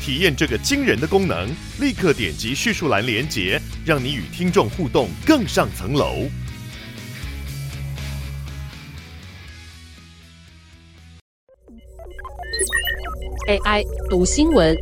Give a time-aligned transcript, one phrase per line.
[0.00, 1.48] 体验这个惊人的功能，
[1.80, 6.26] 立刻点击叙述栏连接，让你与听众互动更上层楼。
[13.48, 14.76] AI 读新闻，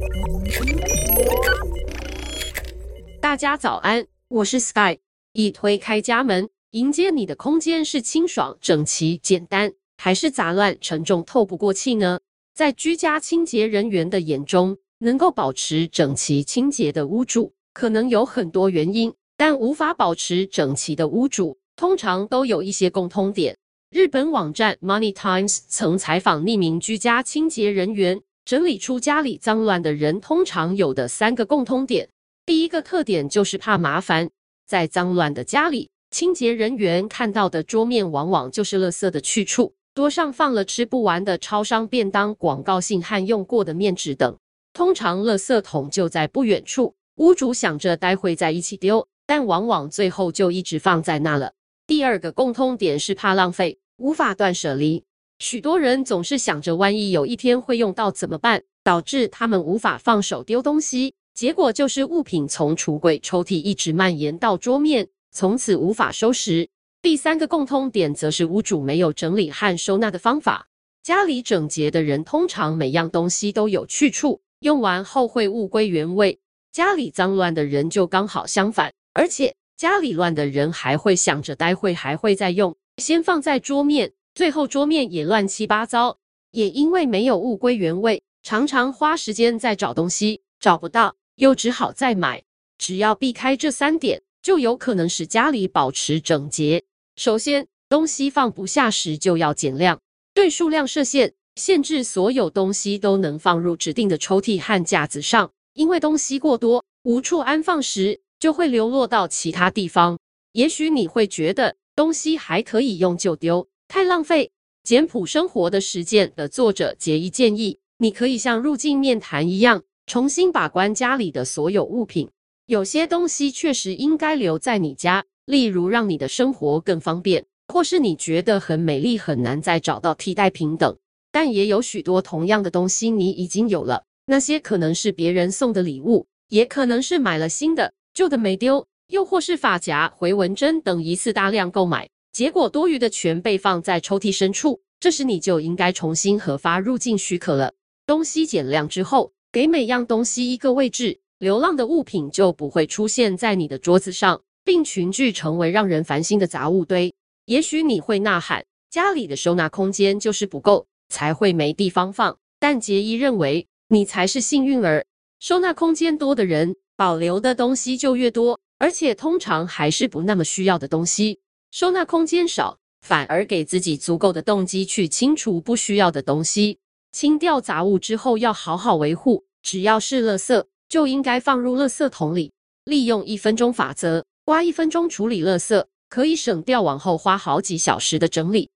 [3.20, 4.98] 大家早安，我是 Sky。
[5.32, 12.20] 一推开家门，迎接你的空间是清爽、整齐、简单，还是杂乱、沉重、透不过气呢？
[12.54, 23.56] 在居家清洁人员的眼中，能够保持整齐清洁的屋主，可能有很多原因，但无法保持整齐的屋主，通常都有一些共通点。
[23.90, 28.22] 日本网站 Money Times 曾采访匿名居家清洁人员。
[28.46, 32.08] 整理出家里脏乱的人通常有的三个共通点。
[32.44, 34.30] 第一个特点就是怕麻烦，
[34.64, 44.38] 在脏乱的家里，清洁人员看到的桌面往往就是垃圾的去处，桌上放了吃不完的超商便当、广告信和用过的面纸等。
[44.76, 51.54] 通常垃圾桶就在不远处，屋主想着待会再一起丢，但往往最后就一直放在那了。
[51.86, 55.02] 第二个共通点是怕浪费，无法断舍离。
[55.38, 66.68] 许多人总是想着，万一有一天会用到怎么办，导致他们无法放手丢东西，结果就是物品从橱柜、抽屉一直蔓延到桌面，从此无法收拾。
[67.00, 70.68] 第三个共通点则是屋主没有整理和收纳的方法。
[71.02, 76.38] 家里整洁的人通常每样东西都有去处，用完后会物归原位；
[76.72, 84.12] 家里脏乱的人就刚好相反，而且家里乱的人还会想着待会还会再用，先放在桌面。
[84.34, 86.18] 最后桌面也乱七八糟，
[86.50, 92.42] 也因为没有物归原位，常常花时间在找东西，找不到又只好再买。
[92.76, 96.84] 只要避开这三点，就有可能使家里保持整洁。
[97.16, 100.00] 首先，东西放不下时就要减量，
[100.34, 105.50] 对数量设限，限制所有东西都能放入指定的抽屉和架子上。
[105.74, 110.18] 因为东西过多，无处安放时，就会流落到其他地方。
[110.52, 113.68] 也许你会觉得东西还可以用就丢。
[113.88, 114.50] 太浪费。
[114.82, 122.30] 简朴生活的实践的作者杰伊建议，你可以像入境面谈一样，重新把关家里的所有物品。
[122.66, 130.96] 有些东西确实应该留在你家，例如让你的生活更方便，或是你觉得很美丽，很难再找到替代品等。
[131.36, 142.08] 但也有许多同样的东西你已经有了，那些可能是别人送的礼物，也可能是买了新的，旧的没丢，又或是发夹、回纹针等一次大量购买。
[142.32, 147.74] 结果多余的全被放在抽屉深处，这时你就应该重新核发入境许可了。
[148.06, 157.12] 东西减量之后，给每样东西一个位置，流浪的物品就不会出现在你的桌子上，并群聚成为让人烦心的杂物堆。
[157.44, 162.38] 也许你会呐喊，家里的收纳空间就是不够，才会没地方放。
[162.58, 165.04] 但杰伊认为，你才是幸运儿。
[165.38, 171.40] 收纳空间多的人，保留的东西就越多，而且通常还是不那么需要的东西。
[171.70, 176.78] 收纳空间少，反而给自己足够的动机去清除不需要的东西。
[177.12, 182.52] 清掉杂物之后要好好维护，只要是垃圾，就应该放入垃圾桶里。
[182.84, 188.70] 利用一分钟法则，花一分钟处理垃圾，可以省掉往后花好几小时的整理。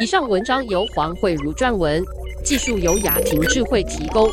[0.00, 2.04] 以上文章由黄慧如撰文，
[2.44, 4.30] 技术由雅婷智慧提供。